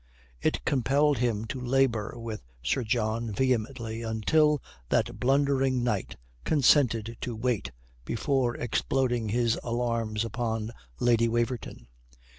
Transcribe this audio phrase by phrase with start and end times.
[0.41, 7.35] It compelled him to labour with Sir John vehemently until that blundering knight consented to
[7.35, 7.71] wait
[8.03, 11.85] before exploding his alarms upon Lady Waverton.